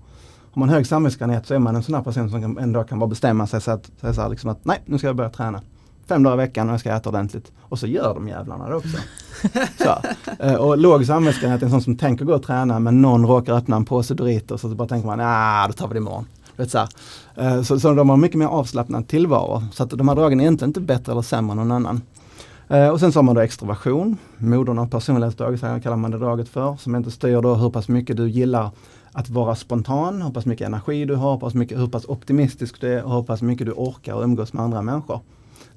[0.53, 2.99] Har man hög samvetsgrannhet så är man en sån här person som en dag kan
[2.99, 5.61] bara bestämma sig så att, så här, liksom att nej, nu ska jag börja träna
[6.09, 7.53] fem dagar i veckan och jag ska äta ordentligt.
[7.61, 8.97] Och så gör de jävlarna det också.
[9.79, 9.97] så.
[10.45, 13.55] Eh, och låg samvetsgrannhet är en sån som tänker gå och träna men någon råkar
[13.55, 16.27] öppna en påse Doritos och så bara tänker man, ah, då tar vi det imorgon.
[16.61, 16.87] Vet så,
[17.37, 19.63] eh, så, så de har mycket mer avslappnad tillvaro.
[19.73, 22.03] Så att de här dragen är egentligen inte bättre eller sämre än någon annan.
[22.69, 26.49] Eh, och sen så har man då extroversion, modern av personlighetsdraget kallar man det draget
[26.49, 28.71] för, som inte styr då hur pass mycket du gillar
[29.13, 32.81] att vara spontan, hur pass mycket energi du har, hur pass, mycket, hur pass optimistisk
[32.81, 35.21] du är och hur pass mycket du orkar umgås med andra människor.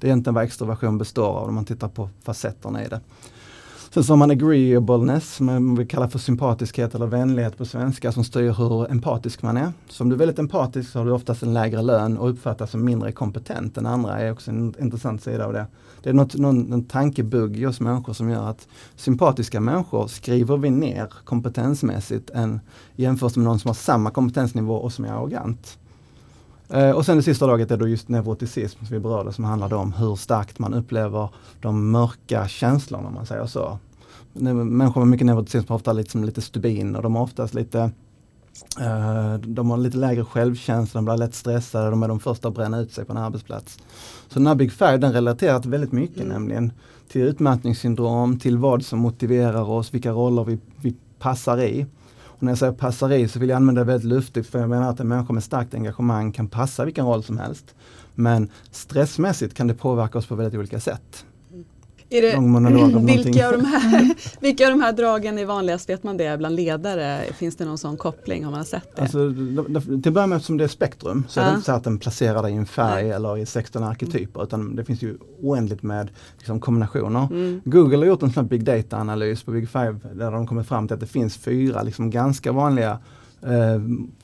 [0.00, 3.00] Det är egentligen vad extroversion består av om man tittar på facetterna i det.
[3.94, 8.24] Sen så har man agreeableness, som vi kallar för sympatiskhet eller vänlighet på svenska, som
[8.24, 9.72] styr hur empatisk man är.
[9.88, 12.70] Så om du är väldigt empatisk så har du oftast en lägre lön och uppfattas
[12.70, 15.66] som mindre kompetent än andra, är också en intressant sida av det.
[16.02, 20.56] Det är något, någon, en tankebugg i oss människor som gör att sympatiska människor skriver
[20.56, 22.60] vi ner kompetensmässigt än
[22.96, 25.78] jämfört med någon som har samma kompetensnivå och som är arrogant.
[26.68, 29.74] Eh, och sen det sista laget är då just neuroticism som vi berörde som handlar
[29.74, 31.28] om hur starkt man upplever
[31.60, 33.78] de mörka känslorna om man säger så.
[34.32, 37.90] Människor med mycket neuroticism har ofta liksom lite stubin och de har oftast lite
[38.80, 42.54] Uh, de har lite lägre självkänsla, de blir lätt stressade, de är de första att
[42.54, 43.78] bränna ut sig på en arbetsplats.
[44.28, 46.28] Så den här Big Five den relaterar till väldigt mycket mm.
[46.28, 46.72] nämligen
[47.08, 51.86] till utmattningssyndrom, till vad som motiverar oss, vilka roller vi, vi passar i.
[52.36, 54.68] Och när jag säger passar i så vill jag använda det väldigt luftigt för jag
[54.68, 57.74] menar att en människa med starkt engagemang kan passa vilken roll som helst.
[58.14, 61.24] Men stressmässigt kan det påverka oss på väldigt olika sätt.
[62.14, 65.88] Är det, vilka, av de här, vilka av de här dragen är vanligast?
[65.88, 67.20] Vet man det bland ledare?
[67.38, 68.44] Finns det någon sån koppling?
[68.44, 69.02] Har man sett det?
[69.02, 69.32] Alltså,
[69.86, 71.44] till att börja med eftersom det är spektrum så ja.
[71.44, 73.12] är det inte så att den placerar dig i en färg Nej.
[73.12, 74.46] eller i 16 arketyper mm.
[74.46, 77.28] utan det finns ju oändligt med liksom, kombinationer.
[77.30, 77.60] Mm.
[77.64, 80.94] Google har gjort en sån big data-analys på Big Five där de kommer fram till
[80.94, 82.98] att det finns fyra liksom, ganska vanliga
[83.46, 83.80] Eh,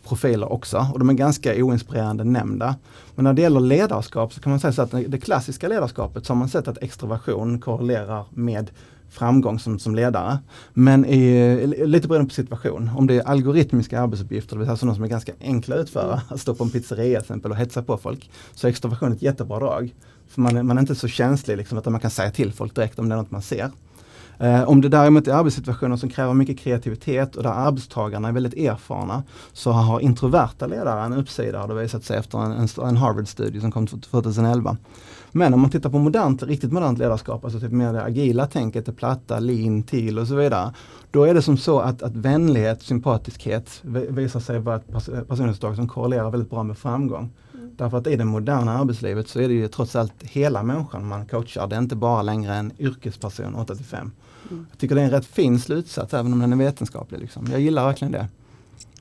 [0.08, 2.76] profiler också och de är ganska oinspirerande nämnda.
[3.14, 6.32] Men när det gäller ledarskap så kan man säga så att det klassiska ledarskapet så
[6.32, 8.70] har man sett att extroversion korrelerar med
[9.10, 10.38] framgång som, som ledare.
[10.74, 12.90] Men i, lite beroende på situation.
[12.96, 16.22] Om det är algoritmiska arbetsuppgifter, det vill säga sådana som är ganska enkla att utföra,
[16.28, 19.22] att stå på en pizzeria till exempel och hetsa på folk, så är extroversion ett
[19.22, 19.94] jättebra drag.
[20.28, 22.98] För man, man är inte så känslig liksom, att man kan säga till folk direkt
[22.98, 23.70] om det är något man ser.
[24.40, 28.54] Eh, om det däremot är arbetssituationer som kräver mycket kreativitet och där arbetstagarna är väldigt
[28.54, 29.22] erfarna
[29.52, 33.72] så har introverta ledare en uppsida har det visat sig efter en, en Harvard-studie som
[33.72, 34.76] kom 2011.
[35.32, 38.86] Men om man tittar på modernt, riktigt modernt ledarskap, alltså typ mer det agila tänket,
[38.86, 40.74] det platta, lean, till och så vidare.
[41.10, 44.88] Då är det som så att, att vänlighet, sympatiskhet visar sig vara ett
[45.28, 47.30] personlighetsdrag som korrelerar väldigt bra med framgång.
[47.54, 47.70] Mm.
[47.76, 51.26] Därför att i det moderna arbetslivet så är det ju trots allt hela människan man
[51.26, 51.66] coachar.
[51.66, 54.10] Det är inte bara längre en yrkesperson 8 5.
[54.50, 57.20] Jag tycker det är en rätt fin slutsats även om den är vetenskaplig.
[57.20, 57.48] Liksom.
[57.50, 58.28] Jag gillar verkligen det.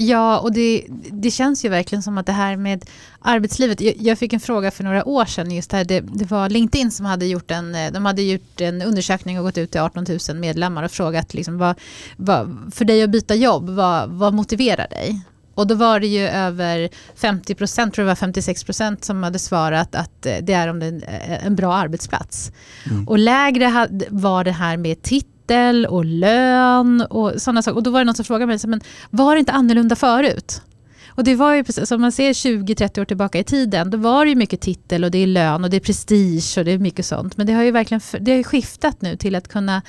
[0.02, 2.86] Ja, och det, det känns ju verkligen som att det här med
[3.20, 3.82] arbetslivet.
[3.82, 5.86] Jag, jag fick en fråga för några år sedan just här.
[5.86, 9.58] Det, det, var LinkedIn som hade gjort en, de hade gjort en undersökning och gått
[9.58, 11.76] ut till 18 000 medlemmar och frågat liksom vad,
[12.18, 15.22] vad, för dig att byta jobb, vad, vad motiverar dig?
[15.56, 19.40] Och då var det ju över 50 procent, tror jag var 56 procent som hade
[19.40, 22.52] svarat att det är om det är en bra arbetsplats.
[22.90, 23.08] Mm.
[23.08, 25.02] Och lägre var det här med
[25.50, 27.78] titel och lön och sådana saker.
[27.78, 30.62] Och då var det någon som frågade mig, men var det inte annorlunda förut?
[31.20, 34.26] Och det var ju precis, om man ser 20-30 år tillbaka i tiden, då var
[34.26, 36.78] det ju mycket titel och det är lön och det är prestige och det är
[36.78, 37.38] mycket sånt.
[37.38, 39.82] Men det har ju verkligen det har skiftat nu till att kunna,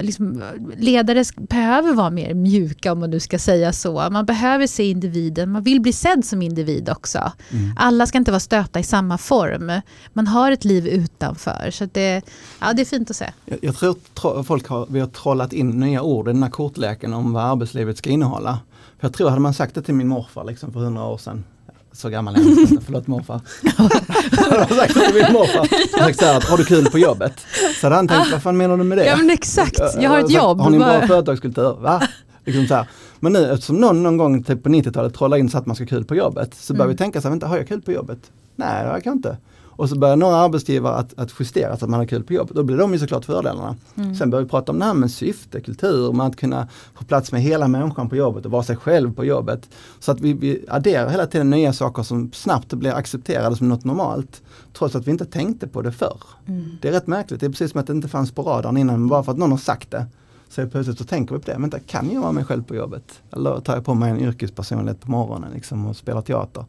[0.00, 0.42] liksom,
[0.76, 4.08] ledare behöver vara mer mjuka om man nu ska säga så.
[4.10, 7.32] Man behöver se individen, man vill bli sedd som individ också.
[7.50, 7.74] Mm.
[7.76, 9.80] Alla ska inte vara stöpta i samma form.
[10.12, 11.70] Man har ett liv utanför.
[11.70, 12.22] Så det,
[12.60, 13.32] ja, det är fint att se.
[13.44, 17.12] Jag, jag tror folk har, vi har trollat in nya ord i den här kortleken
[17.12, 18.58] om vad arbetslivet ska innehålla.
[18.98, 21.44] För jag tror, hade man sagt det till min morfar liksom för hundra år sedan,
[21.92, 23.40] så gammal är jag inte, förlåt morfar.
[24.50, 27.32] hade man sagt det till min morfar, sagt så här, har du kul på jobbet?
[27.80, 29.06] Så hade han tänkt, vad fan menar du med det?
[29.06, 30.60] Ja men exakt, jag har ett jobb.
[30.60, 31.76] Har ni en bra företagskultur?
[31.80, 32.02] Va?
[32.44, 32.88] Liksom så här.
[33.20, 35.84] Men nu eftersom någon någon gång typ på 90-talet trollade in så att man ska
[35.84, 36.94] ha kul på jobbet, så börjar mm.
[36.94, 38.18] vi tänka så här, vänta, har jag kul på jobbet?
[38.56, 39.36] Nej, det jag inte.
[39.76, 42.56] Och så börjar några arbetsgivare att, att justera så att man har kul på jobbet.
[42.56, 43.76] Då blir de ju såklart fördelarna.
[43.96, 44.14] Mm.
[44.14, 47.32] Sen börjar vi prata om det här med syfte, kultur, med att kunna få plats
[47.32, 49.68] med hela människan på jobbet och vara sig själv på jobbet.
[50.00, 53.84] Så att vi, vi adderar hela tiden nya saker som snabbt blir accepterade som något
[53.84, 54.42] normalt.
[54.78, 56.18] Trots att vi inte tänkte på det förr.
[56.46, 56.70] Mm.
[56.82, 59.00] Det är rätt märkligt, det är precis som att det inte fanns på radarn innan,
[59.00, 60.06] men bara för att någon har sagt det.
[60.48, 63.22] Så plötsligt så tänker vi på det, vänta kan jag vara mig själv på jobbet?
[63.32, 66.64] Eller tar jag på mig en yrkespersonlighet på morgonen liksom, och spelar teater?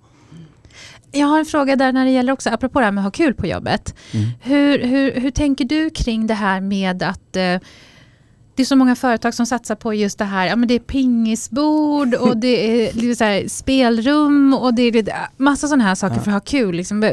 [1.11, 3.25] Jag har en fråga där när det gäller också, apropå det här med att ha
[3.25, 3.95] kul på jobbet.
[4.11, 4.29] Mm.
[4.41, 7.59] Hur, hur, hur tänker du kring det här med att eh,
[8.55, 10.79] det är så många företag som satsar på just det här, ja men det är
[10.79, 16.21] pingisbord och det är så här, spelrum och det är massa sådana här saker ja.
[16.21, 16.75] för att ha kul.
[16.75, 17.03] Liksom.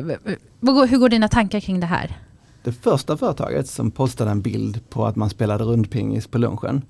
[0.89, 2.19] Hur går dina tankar kring det här?
[2.65, 6.83] Det första företaget som postade en bild på att man spelade rundpingis på lunchen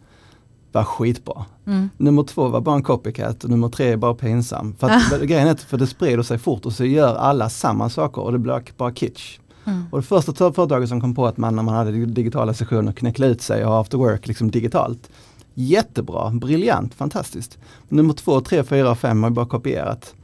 [0.75, 1.45] var skitbra.
[1.67, 1.91] Mm.
[1.97, 4.75] Nummer två var bara en copycat och nummer tre är bara pinsam.
[4.79, 8.23] För att, grejen är för det sprider sig fort och så gör alla samma saker
[8.23, 9.39] och det blir bara kitsch.
[9.65, 9.85] Mm.
[9.91, 13.27] Och det första företaget som kom på att man när man hade digitala sessioner knäckla
[13.27, 15.11] ut sig och ha after work liksom digitalt.
[15.55, 17.59] Jättebra, briljant, fantastiskt.
[17.89, 20.15] Nummer två, tre, fyra och fem har bara kopierat.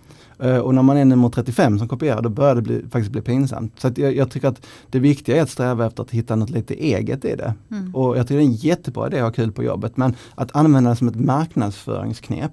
[0.44, 3.20] Uh, och när man är nummer 35 som kopierar då börjar det bli, faktiskt bli
[3.20, 3.80] pinsamt.
[3.80, 6.74] Så jag, jag, tycker att det viktiga är att sträva efter att hitta något lite
[6.74, 7.54] eget i det.
[7.70, 7.94] Mm.
[7.94, 10.56] Och jag tycker det är en jättebra idé att ha kul på jobbet men att
[10.56, 12.52] använda det som ett marknadsföringsknep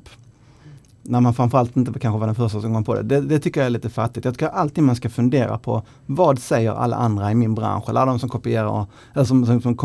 [1.08, 3.02] när man framförallt inte kanske var den första som kom på det.
[3.02, 3.22] det.
[3.22, 3.40] det.
[3.40, 4.26] tycker jag är lite fattigt.
[4.26, 8.02] Jag tycker alltid man ska fundera på vad säger alla andra i min bransch eller
[8.02, 9.76] alla de som kopierar eller som, som, som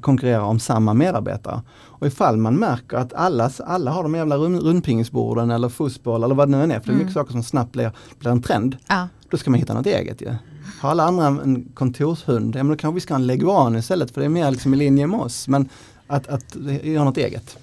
[0.00, 1.62] konkurrerar om samma medarbetare.
[1.72, 6.34] Och ifall man märker att alla, alla har de jävla rund, rundpingisborden eller fotboll eller
[6.34, 7.24] vad det nu än är, för det är mycket mm.
[7.24, 8.76] saker som snabbt blir, blir en trend.
[8.86, 9.08] Ja.
[9.30, 10.26] Då ska man hitta något eget ju.
[10.26, 10.34] Ja.
[10.80, 14.10] Har alla andra en kontorshund, ja men då kanske vi ska ha en leguan istället
[14.10, 15.48] för det är mer liksom i linje med oss.
[15.48, 15.68] Men
[16.06, 17.58] att, att göra något eget.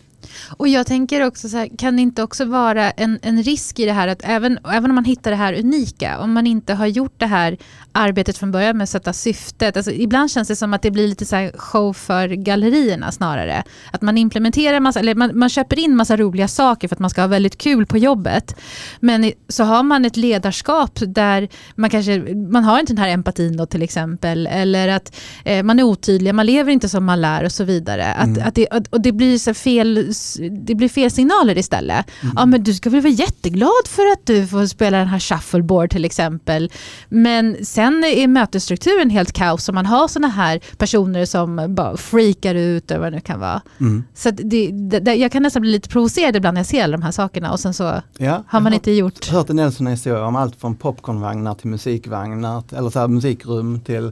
[0.57, 3.85] Och jag tänker också så här, kan det inte också vara en, en risk i
[3.85, 6.87] det här att även, även om man hittar det här unika, om man inte har
[6.87, 7.57] gjort det här
[7.91, 9.77] arbetet från början med att sätta syftet.
[9.77, 13.63] Alltså, ibland känns det som att det blir lite så show för gallerierna snarare.
[13.91, 17.09] Att man implementerar massa, eller man, man köper in massa roliga saker för att man
[17.09, 18.55] ska ha väldigt kul på jobbet.
[18.99, 23.57] Men så har man ett ledarskap där man kanske, man har inte den här empatin
[23.57, 24.47] då till exempel.
[24.47, 28.13] Eller att eh, man är otydlig, man lever inte som man lär och så vidare.
[28.13, 28.47] Att, mm.
[28.47, 30.08] att det, och det blir så fel,
[30.51, 32.05] det blir fel signaler istället.
[32.21, 32.33] Mm.
[32.37, 35.89] Ja men du ska väl vara jätteglad för att du får spela den här shuffleboard
[35.89, 36.71] till exempel.
[37.09, 42.55] Men sen är mötesstrukturen helt kaos om man har sådana här personer som bara freakar
[42.55, 43.61] ut eller vad det nu kan vara.
[43.79, 44.03] Mm.
[44.13, 47.03] Så det, det, jag kan nästan bli lite provocerad ibland när jag ser alla de
[47.03, 49.27] här sakerna och sen så ja, har man inte gjort...
[49.27, 52.99] Jag har hört en del sådana historier om allt från popcornvagnar till musikvagnar eller så
[52.99, 54.11] här musikrum till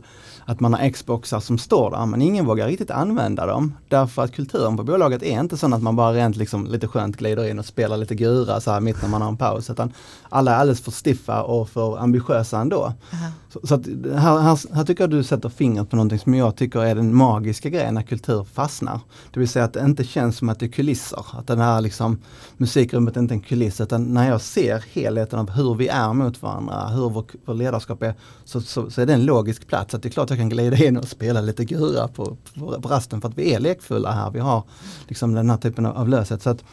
[0.50, 3.74] att man har Xboxar som står där men ingen vågar riktigt använda dem.
[3.88, 7.18] Därför att kulturen på bolaget är inte sån att man bara rent liksom lite skönt
[7.18, 9.70] glider in och spelar lite gura så här mitt när man har en paus.
[9.70, 9.94] Utan
[10.30, 12.86] alla är alldeles för stiffa och för ambitiösa ändå.
[12.86, 13.32] Uh -huh.
[13.50, 16.56] Så, så att här, här, här, tycker jag du sätter fingret på någonting som jag
[16.56, 19.00] tycker är den magiska grejen när kultur fastnar.
[19.34, 21.26] Det vill säga att det inte känns som att det är kulisser.
[21.32, 22.22] Att den här liksom,
[22.58, 26.42] musikrummet är inte en kuliss utan när jag ser helheten av hur vi är mot
[26.42, 28.14] varandra, hur vår, vår ledarskap är,
[28.46, 29.94] så, så, så, är det en logisk plats.
[29.94, 32.90] Att det är klart jag kan glida in och spela lite gura på, på, på
[32.90, 34.32] rasten för att vi är lekfulla här.
[34.32, 34.64] Vi har
[35.08, 36.42] liksom den här typen av, av löshet.
[36.42, 36.64] Så att,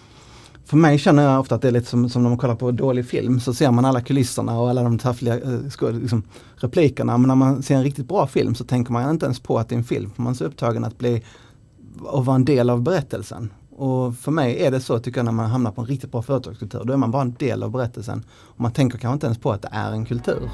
[0.65, 2.71] för mig känner jag ofta att det är lite som, som när man kollar på
[2.71, 6.23] dålig film så ser man alla kulisserna och alla de taffliga eh, liksom,
[6.57, 7.19] replikerna.
[7.19, 9.69] Men när man ser en riktigt bra film så tänker man inte ens på att
[9.69, 10.11] det är en film.
[10.17, 11.23] Man är så upptagen att bli
[12.01, 13.51] och vara en del av berättelsen.
[13.77, 16.23] Och för mig är det så tycker jag när man hamnar på en riktigt bra
[16.23, 16.85] företagskultur.
[16.85, 18.25] Då är man bara en del av berättelsen.
[18.31, 20.51] Och man tänker kanske inte ens på att det är en kultur.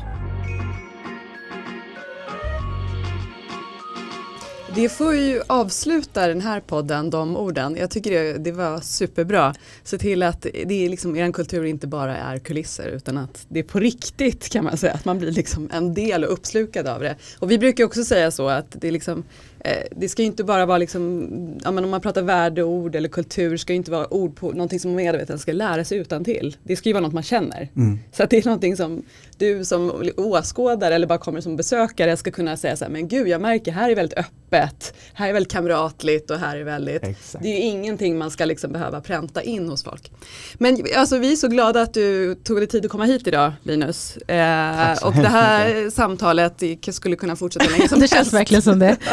[4.74, 7.76] Det får ju avsluta den här podden, de orden.
[7.76, 9.54] Jag tycker det, det var superbra.
[9.82, 13.58] Se till att det är liksom, er kultur inte bara är kulisser utan att det
[13.58, 14.92] är på riktigt kan man säga.
[14.92, 17.16] Att man blir liksom en del och uppslukad av det.
[17.38, 19.24] Och vi brukar också säga så att det liksom
[19.64, 21.28] Eh, det ska inte bara vara liksom,
[21.64, 24.94] ja, men om man pratar värdeord eller kultur ska inte vara ord på någonting som
[24.94, 26.56] medvetna ska lära sig utan till.
[26.62, 27.68] Det ska ju vara något man känner.
[27.76, 27.98] Mm.
[28.12, 29.02] Så att det är någonting som
[29.40, 33.28] du som åskådare eller bara kommer som besökare ska kunna säga så här, men gud
[33.28, 37.42] jag märker här är väldigt öppet, här är väldigt kamratligt och här är väldigt, Exakt.
[37.44, 40.10] det är ju ingenting man ska liksom behöva pränta in hos folk.
[40.54, 43.52] Men alltså vi är så glada att du tog dig tid att komma hit idag
[43.62, 44.16] Linus.
[44.16, 48.96] Eh, och det här samtalet skulle kunna fortsätta länge som Det känns verkligen som det.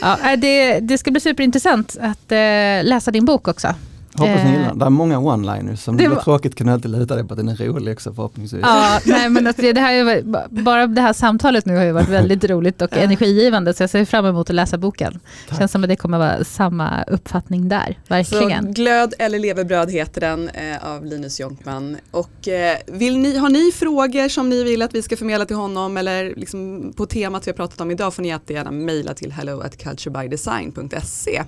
[0.00, 2.38] Ja, det, det ska bli superintressant att eh,
[2.84, 3.74] läsa din bok också.
[4.14, 4.78] Hoppas ni gillar den.
[4.78, 5.76] Det är många one-liners.
[5.76, 7.92] Som det, det var tråkigt kan du alltid luta dig på att den är rolig
[7.92, 8.62] också förhoppningsvis.
[8.62, 10.22] Ja, nej, men alltså, det här,
[10.62, 14.04] bara det här samtalet nu har ju varit väldigt roligt och energigivande så jag ser
[14.04, 15.20] fram emot att läsa boken.
[15.48, 15.58] Tack.
[15.58, 18.66] Känns som att det kommer vara samma uppfattning där, verkligen.
[18.66, 21.96] Så Glöd eller leverbröd heter den eh, av Linus Jonkman.
[22.10, 25.56] Och eh, vill ni, har ni frågor som ni vill att vi ska förmedla till
[25.56, 29.32] honom eller liksom på temat vi har pratat om idag får ni jättegärna mejla till
[29.32, 31.42] hello at culturebydesign.se.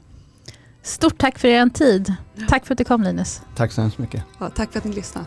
[0.85, 2.15] Stort tack för er tid.
[2.49, 3.43] Tack för att du kom Linus.
[3.57, 4.23] Tack så hemskt mycket.
[4.39, 5.27] Ja, tack för att ni lyssnade.